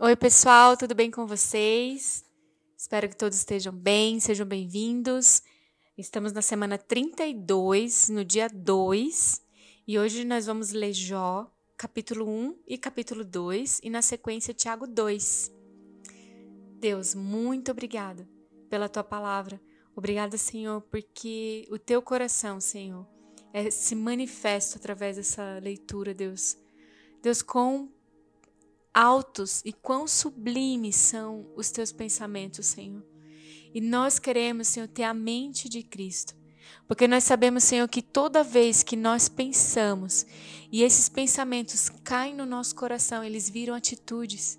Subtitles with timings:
[0.00, 2.24] Oi, pessoal, tudo bem com vocês?
[2.76, 5.40] Espero que todos estejam bem, sejam bem-vindos.
[5.96, 9.40] Estamos na semana 32, no dia 2,
[9.86, 14.88] e hoje nós vamos ler Jó, capítulo 1 e capítulo 2, e na sequência Tiago
[14.88, 15.52] 2.
[16.80, 18.28] Deus, muito obrigada
[18.68, 19.60] pela tua palavra.
[19.94, 23.06] Obrigada, Senhor, porque o teu coração, Senhor,
[23.52, 26.58] é, se manifesta através dessa leitura, Deus.
[27.22, 27.93] Deus, com
[28.94, 33.04] altos e quão sublimes são os teus pensamentos, Senhor.
[33.74, 36.34] E nós queremos, Senhor, ter a mente de Cristo.
[36.86, 40.24] Porque nós sabemos, Senhor, que toda vez que nós pensamos
[40.70, 44.58] e esses pensamentos caem no nosso coração, eles viram atitudes.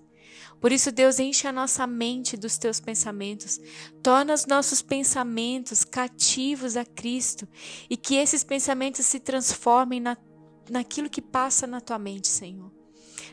[0.60, 3.60] Por isso, Deus, enche a nossa mente dos teus pensamentos,
[4.02, 7.48] torna os nossos pensamentos cativos a Cristo
[7.88, 10.16] e que esses pensamentos se transformem na,
[10.70, 12.72] naquilo que passa na tua mente, Senhor.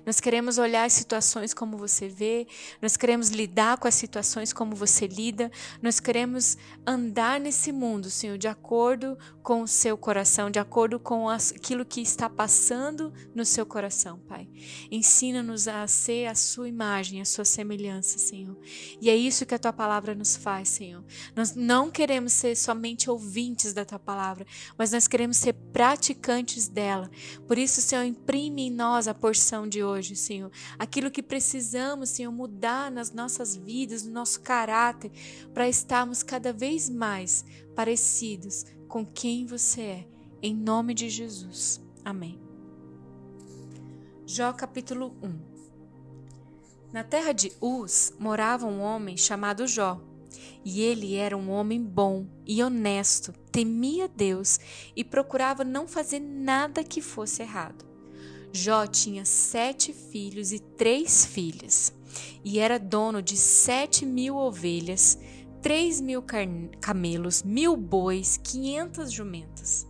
[0.05, 2.45] Nós queremos olhar as situações como você vê,
[2.81, 5.49] nós queremos lidar com as situações como você lida,
[5.81, 11.29] nós queremos andar nesse mundo, Senhor, de acordo com o seu coração, de acordo com
[11.29, 14.49] aquilo que está passando no seu coração, Pai.
[14.91, 18.57] Ensina-nos a ser a sua imagem, a sua semelhança, Senhor.
[19.01, 21.03] E é isso que a tua palavra nos faz, Senhor.
[21.35, 24.45] Nós não queremos ser somente ouvintes da tua palavra,
[24.77, 27.09] mas nós queremos ser praticantes dela.
[27.47, 30.51] Por isso, Senhor, imprime em nós a porção de hoje hoje, Senhor.
[30.77, 35.11] Aquilo que precisamos, Senhor, mudar nas nossas vidas, no nosso caráter,
[35.53, 40.07] para estarmos cada vez mais parecidos com quem você é.
[40.41, 41.81] Em nome de Jesus.
[42.03, 42.39] Amém.
[44.25, 45.39] Jó capítulo 1
[46.91, 50.01] Na terra de Uz morava um homem chamado Jó.
[50.65, 54.59] E ele era um homem bom e honesto, temia Deus
[54.95, 57.92] e procurava não fazer nada que fosse errado.
[58.55, 61.91] Jó tinha sete filhos e três filhas,
[62.45, 65.17] e era dono de sete mil ovelhas,
[65.59, 66.23] três mil
[66.79, 69.87] camelos, mil bois, quinhentas jumentas.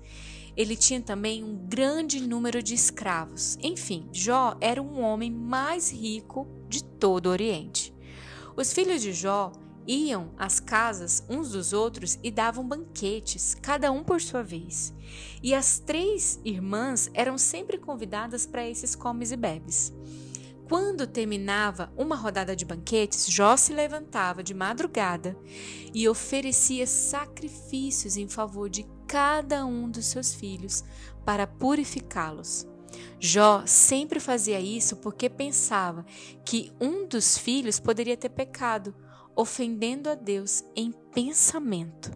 [0.55, 3.57] Ele tinha também um grande número de escravos.
[3.61, 7.93] Enfim, Jó era um homem mais rico de todo o Oriente.
[8.55, 9.51] Os filhos de Jó
[9.87, 14.93] iam às casas uns dos outros e davam banquetes, cada um por sua vez.
[15.41, 19.93] E as três irmãs eram sempre convidadas para esses comes e bebes.
[20.67, 25.37] Quando terminava uma rodada de banquetes, Jó se levantava de madrugada
[25.93, 30.83] e oferecia sacrifícios em favor de cada um dos seus filhos
[31.25, 32.65] para purificá-los.
[33.19, 36.05] Jó sempre fazia isso porque pensava
[36.45, 38.95] que um dos filhos poderia ter pecado
[39.35, 42.11] ofendendo a Deus em pensamento.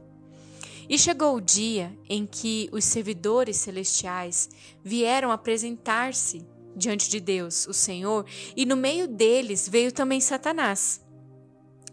[0.90, 4.50] E chegou o dia em que os servidores celestiais
[4.84, 6.46] vieram apresentar-se
[6.76, 11.04] diante de Deus, o Senhor, e no meio deles veio também Satanás.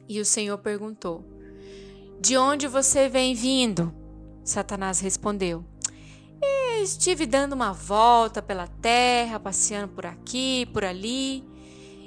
[0.09, 1.25] E o Senhor perguntou:
[2.21, 3.93] De onde você vem vindo?
[4.45, 5.65] Satanás respondeu:
[6.85, 11.43] Estive dando uma volta pela terra, passeando por aqui, por ali.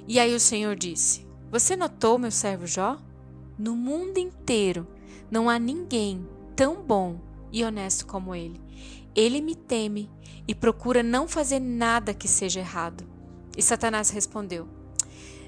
[0.08, 2.98] E aí o Senhor disse: Você notou meu servo Jó?
[3.58, 4.88] No mundo inteiro
[5.32, 7.20] não há ninguém tão bom
[7.52, 8.62] e honesto como ele.
[9.16, 10.10] Ele me teme
[10.48, 13.04] e procura não fazer nada que seja errado.
[13.58, 14.68] E Satanás respondeu: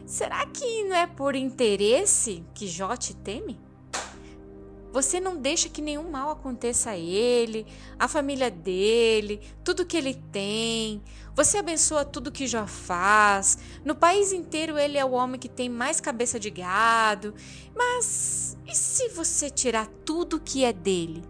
[0.05, 3.59] Será que não é por interesse que Jó te teme?
[4.91, 7.65] Você não deixa que nenhum mal aconteça a ele,
[7.97, 11.01] a família dele, tudo que ele tem.
[11.35, 13.57] Você abençoa tudo que Jó faz.
[13.85, 17.35] No país inteiro ele é o homem que tem mais cabeça de gado.
[17.75, 21.23] Mas e se você tirar tudo que é dele?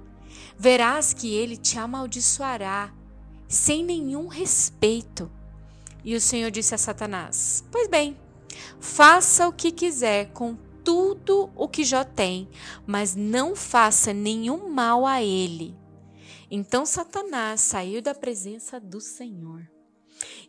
[0.58, 2.94] Verás que ele te amaldiçoará
[3.48, 5.30] sem nenhum respeito.
[6.04, 8.18] E o Senhor disse a Satanás: Pois bem,
[8.80, 10.58] faça o que quiser com
[10.90, 12.50] tudo o que Jó tem,
[12.88, 15.78] mas não faça nenhum mal a ele.
[16.50, 19.70] Então Satanás saiu da presença do Senhor.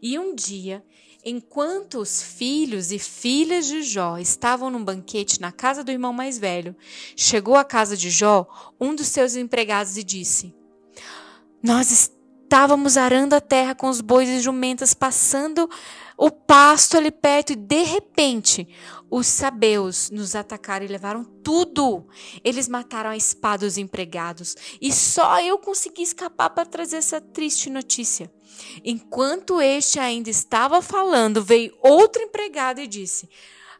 [0.00, 0.82] E um dia,
[1.22, 6.38] enquanto os filhos e filhas de Jó estavam num banquete na casa do irmão mais
[6.38, 6.74] velho,
[7.14, 8.48] chegou à casa de Jó
[8.80, 10.54] um dos seus empregados e disse:
[11.62, 15.68] Nós estávamos arando a terra com os bois e jumentas, passando
[16.16, 18.66] o pasto ali perto, e de repente
[19.10, 22.06] os sabeus nos atacaram e levaram tudo.
[22.44, 24.56] Eles mataram a espada os empregados.
[24.80, 28.30] E só eu consegui escapar para trazer essa triste notícia.
[28.84, 33.28] Enquanto este ainda estava falando, veio outro empregado e disse: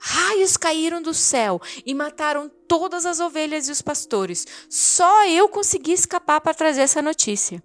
[0.00, 4.46] Raios caíram do céu e mataram todas as ovelhas e os pastores.
[4.68, 7.62] Só eu consegui escapar para trazer essa notícia.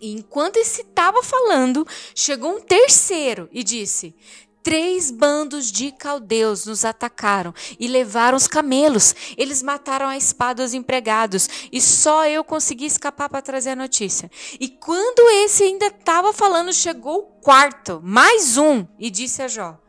[0.00, 4.16] E enquanto esse estava falando, chegou um terceiro e disse:
[4.62, 9.14] Três bandos de caldeus nos atacaram e levaram os camelos.
[9.36, 14.30] Eles mataram a espada os empregados e só eu consegui escapar para trazer a notícia.
[14.60, 19.81] E quando esse ainda estava falando, chegou o quarto, mais um, e disse a Jó: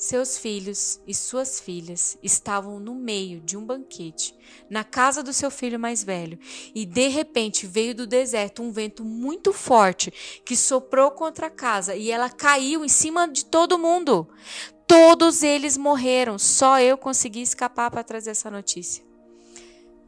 [0.00, 4.34] seus filhos e suas filhas estavam no meio de um banquete,
[4.70, 6.38] na casa do seu filho mais velho,
[6.74, 10.10] e de repente veio do deserto um vento muito forte
[10.42, 14.26] que soprou contra a casa e ela caiu em cima de todo mundo.
[14.86, 19.04] Todos eles morreram, só eu consegui escapar para trazer essa notícia.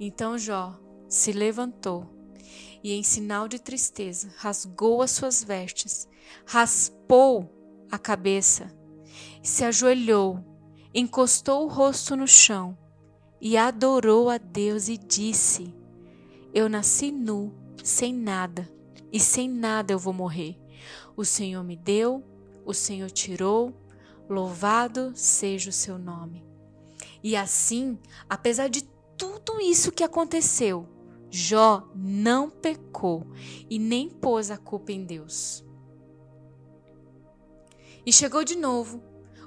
[0.01, 0.75] Então Jó
[1.07, 2.09] se levantou
[2.83, 6.09] e, em sinal de tristeza, rasgou as suas vestes,
[6.47, 8.81] raspou a cabeça
[9.43, 10.45] se ajoelhou,
[10.95, 12.77] encostou o rosto no chão
[13.41, 15.75] e adorou a Deus e disse:
[16.55, 17.53] Eu nasci nu,
[17.83, 18.71] sem nada,
[19.13, 20.57] e sem nada eu vou morrer.
[21.17, 22.25] O Senhor me deu,
[22.65, 23.75] o Senhor tirou,
[24.29, 26.45] louvado seja o seu nome.
[27.23, 27.99] E assim,
[28.29, 28.83] apesar de
[29.17, 30.89] tudo isso que aconteceu,
[31.31, 33.27] Jó não pecou
[33.69, 35.65] e nem pôs a culpa em Deus.
[38.05, 39.03] E chegou de novo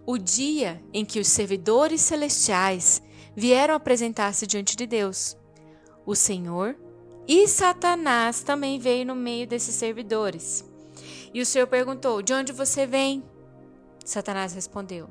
[0.06, 3.02] o dia em que os servidores celestiais
[3.36, 5.36] vieram apresentar-se diante de Deus.
[6.06, 6.76] O Senhor
[7.28, 10.64] e Satanás também veio no meio desses servidores.
[11.34, 13.24] E o Senhor perguntou: De onde você vem?
[14.06, 15.10] Satanás respondeu: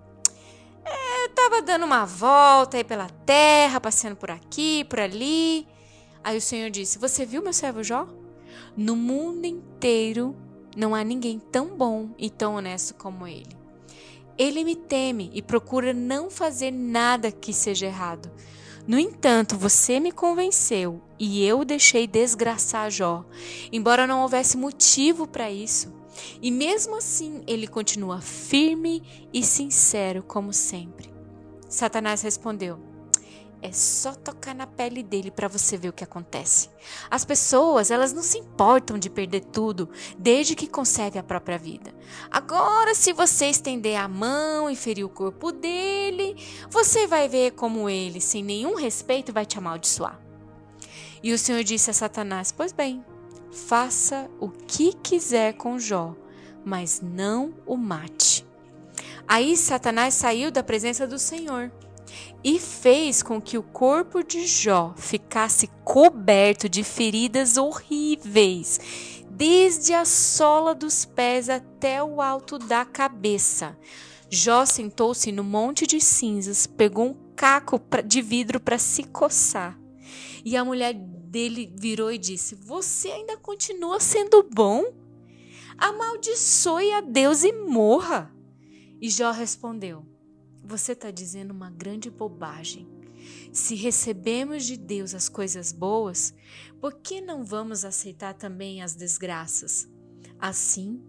[0.84, 5.66] é, Eu estava dando uma volta aí pela terra, passeando por aqui, por ali.
[6.22, 8.06] Aí o Senhor disse: Você viu meu servo Jó?
[8.76, 10.36] No mundo inteiro
[10.76, 13.63] não há ninguém tão bom e tão honesto como ele.
[14.36, 18.30] Ele me teme e procura não fazer nada que seja errado.
[18.86, 23.24] No entanto, você me convenceu e eu deixei desgraçar Jó,
[23.72, 25.92] embora não houvesse motivo para isso.
[26.42, 29.02] E mesmo assim, ele continua firme
[29.32, 31.12] e sincero como sempre.
[31.68, 32.93] Satanás respondeu:
[33.64, 36.68] é só tocar na pele dele para você ver o que acontece.
[37.10, 39.88] As pessoas, elas não se importam de perder tudo,
[40.18, 41.94] desde que conserve a própria vida.
[42.30, 46.36] Agora, se você estender a mão e ferir o corpo dele,
[46.68, 50.20] você vai ver como ele, sem nenhum respeito, vai te amaldiçoar.
[51.22, 53.02] E o Senhor disse a Satanás: Pois bem,
[53.50, 56.14] faça o que quiser com Jó,
[56.62, 58.46] mas não o mate.
[59.26, 61.72] Aí Satanás saiu da presença do Senhor
[62.42, 68.78] e fez com que o corpo de Jó ficasse coberto de feridas horríveis,
[69.30, 73.76] desde a sola dos pés até o alto da cabeça.
[74.30, 79.78] Jó sentou-se no monte de cinzas, pegou um caco de vidro para se coçar.
[80.44, 84.84] E a mulher dele virou e disse: Você ainda continua sendo bom?
[85.76, 88.32] Amaldiçoe a Deus e morra.
[89.00, 90.13] E Jó respondeu:
[90.64, 92.88] você está dizendo uma grande bobagem.
[93.52, 96.34] Se recebemos de Deus as coisas boas,
[96.80, 99.88] por que não vamos aceitar também as desgraças?
[100.38, 101.02] Assim,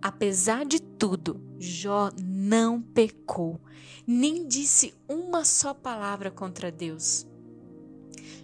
[0.00, 3.60] apesar de tudo, Jó não pecou,
[4.06, 7.26] nem disse uma só palavra contra Deus.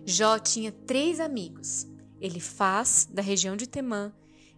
[0.06, 1.86] Jó tinha três amigos:
[2.20, 4.12] Elifaz, da região de Temã,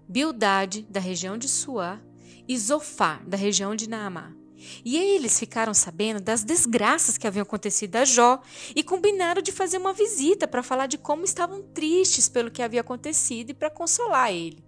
[0.08, 2.00] Bildade, da região de Suá,
[2.46, 4.39] e Zofar, da região de Naamá.
[4.84, 8.40] E eles ficaram sabendo das desgraças que haviam acontecido a Jó
[8.74, 12.80] e combinaram de fazer uma visita para falar de como estavam tristes pelo que havia
[12.80, 14.64] acontecido e para consolar ele.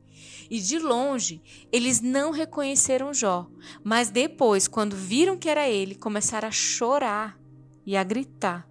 [0.50, 3.48] E de longe, eles não reconheceram Jó,
[3.82, 7.38] mas depois, quando viram que era ele, começaram a chorar
[7.86, 8.68] e a gritar.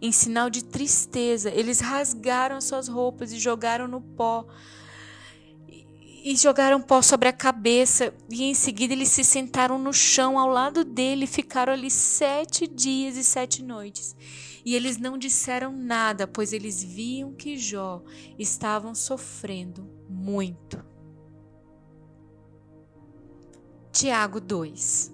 [0.00, 4.46] Em sinal de tristeza, eles rasgaram as suas roupas e jogaram no pó
[6.22, 10.48] e jogaram pó sobre a cabeça, e em seguida eles se sentaram no chão ao
[10.48, 14.16] lado dele e ficaram ali sete dias e sete noites.
[14.64, 18.02] E eles não disseram nada, pois eles viam que Jó
[18.38, 20.84] estavam sofrendo muito.
[23.92, 25.12] Tiago 2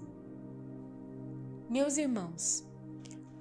[1.69, 2.67] Meus irmãos,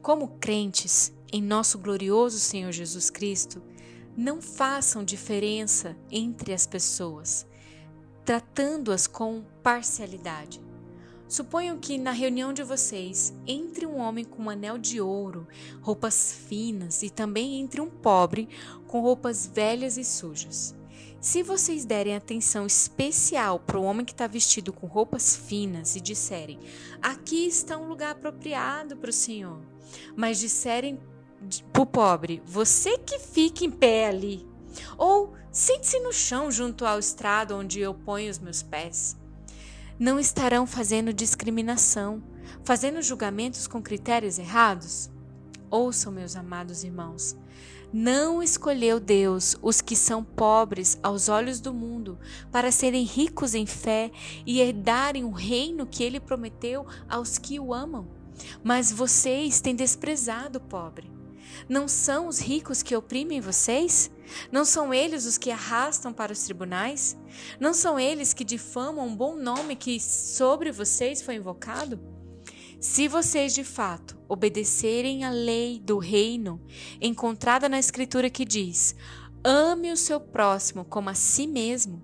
[0.00, 3.62] como crentes em nosso glorioso Senhor Jesus Cristo,
[4.16, 7.46] não façam diferença entre as pessoas
[8.24, 10.60] tratando-as com parcialidade.
[11.28, 15.48] Suponham que na reunião de vocês entre um homem com um anel de ouro,
[15.80, 18.48] roupas finas e também entre um pobre
[18.86, 20.74] com roupas velhas e sujas.
[21.20, 26.00] Se vocês derem atenção especial para o homem que está vestido com roupas finas e
[26.00, 26.60] disserem:
[27.00, 29.58] Aqui está um lugar apropriado para o Senhor,
[30.14, 31.00] mas disserem
[31.72, 34.46] para o pobre: Você que fica em pé ali,
[34.98, 39.16] ou sente-se no chão junto ao estrado onde eu ponho os meus pés.
[39.96, 42.20] não estarão fazendo discriminação,
[42.64, 45.08] fazendo julgamentos com critérios errados?
[45.70, 47.36] Ouçam, meus amados irmãos.
[47.92, 52.18] Não escolheu Deus os que são pobres aos olhos do mundo
[52.50, 54.10] para serem ricos em fé
[54.44, 58.08] e herdarem o reino que ele prometeu aos que o amam.
[58.64, 61.08] Mas vocês têm desprezado o pobre.
[61.68, 64.10] Não são os ricos que oprimem vocês?
[64.50, 67.16] Não são eles os que arrastam para os tribunais?
[67.60, 72.00] Não são eles que difamam um bom nome que sobre vocês foi invocado?
[72.80, 76.60] Se vocês de fato obedecerem à lei do reino
[77.00, 78.94] encontrada na Escritura que diz:
[79.42, 82.02] ame o seu próximo como a si mesmo,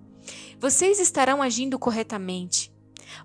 [0.59, 2.70] vocês estarão agindo corretamente.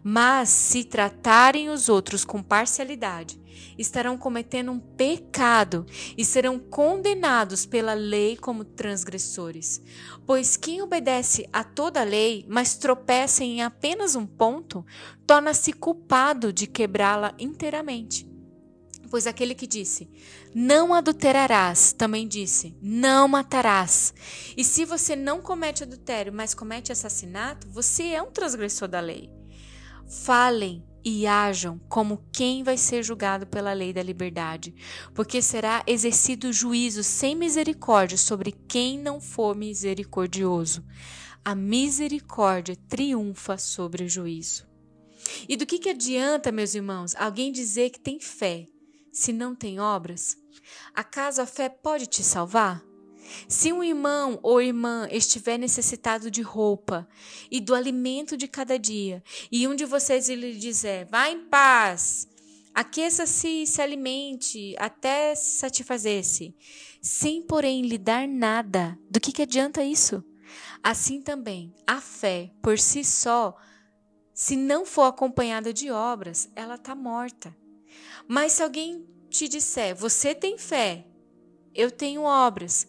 [0.02, 3.40] Mas se tratarem os outros com parcialidade,
[3.78, 9.82] estarão cometendo um pecado e serão condenados pela lei como transgressores.
[10.26, 14.84] Pois quem obedece a toda a lei, mas tropeça em apenas um ponto,
[15.26, 18.26] torna-se culpado de quebrá-la inteiramente.
[19.08, 20.10] Pois aquele que disse,
[20.52, 24.12] não adulterarás, também disse, não matarás.
[24.56, 29.30] E se você não comete adultério, mas comete assassinato, você é um transgressor da lei.
[30.08, 34.74] Falem e ajam como quem vai ser julgado pela lei da liberdade,
[35.14, 40.84] porque será exercido juízo sem misericórdia sobre quem não for misericordioso.
[41.44, 44.66] A misericórdia triunfa sobre o juízo.
[45.48, 48.66] E do que, que adianta, meus irmãos, alguém dizer que tem fé
[49.12, 50.36] se não tem obras?
[50.94, 52.85] Acaso a fé pode te salvar?
[53.48, 57.08] Se um irmão ou irmã estiver necessitado de roupa
[57.50, 62.28] e do alimento de cada dia, e um de vocês lhe dizer, vá em paz,
[62.74, 66.54] aqueça-se e se alimente até satisfazer-se,
[67.00, 70.22] sem porém lhe dar nada, do que, que adianta isso?
[70.82, 73.56] Assim também, a fé por si só,
[74.32, 77.56] se não for acompanhada de obras, ela está morta.
[78.28, 81.06] Mas se alguém te disser, você tem fé,
[81.74, 82.86] eu tenho obras,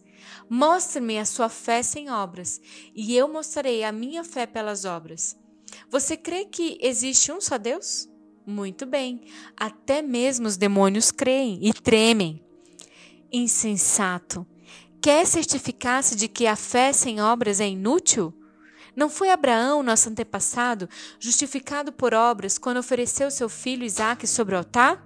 [0.50, 2.62] Mostre-me a sua fé sem obras,
[2.96, 5.38] e eu mostrarei a minha fé pelas obras.
[5.89, 8.10] Você crê que existe um só Deus?
[8.46, 9.22] Muito bem,
[9.55, 12.41] até mesmo os demônios creem e tremem.
[13.31, 14.48] Insensato!
[15.01, 18.34] Quer certificar-se de que a fé sem obras é inútil?
[18.96, 24.57] Não foi Abraão, nosso antepassado, justificado por obras quando ofereceu seu filho Isaque sobre o
[24.57, 25.05] altar?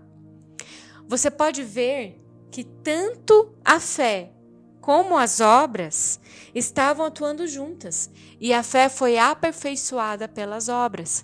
[1.08, 4.34] Você pode ver que tanto a fé
[4.82, 6.20] como as obras
[6.54, 8.10] estavam atuando juntas,
[8.40, 11.24] e a fé foi aperfeiçoada pelas obras.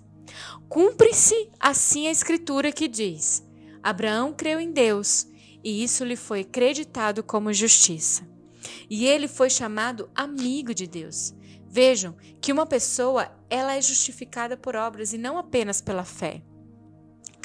[0.69, 3.43] Cumpre-se assim a escritura que diz:
[3.81, 5.27] Abraão creu em Deus,
[5.63, 8.27] e isso lhe foi creditado como justiça.
[8.89, 11.33] E ele foi chamado amigo de Deus.
[11.67, 16.41] Vejam que uma pessoa ela é justificada por obras e não apenas pela fé.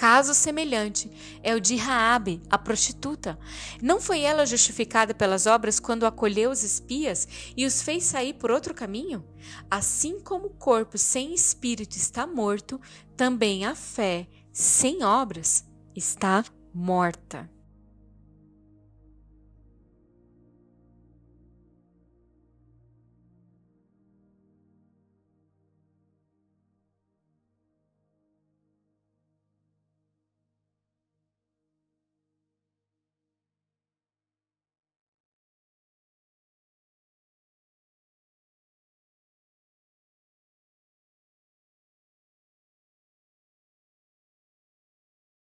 [0.03, 1.09] Caso semelhante
[1.45, 3.39] é o de Raabe, a prostituta.
[3.81, 8.51] Não foi ela justificada pelas obras quando acolheu os espias e os fez sair por
[8.51, 9.25] outro caminho?
[9.71, 12.81] Assim como o corpo sem espírito está morto,
[13.17, 16.45] também a fé sem obras está
[16.75, 17.49] morta.